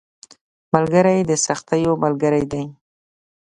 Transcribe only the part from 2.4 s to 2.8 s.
دی